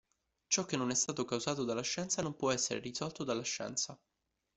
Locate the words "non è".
0.77-0.95